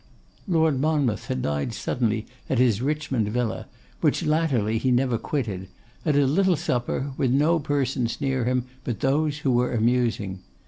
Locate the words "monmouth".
0.79-1.27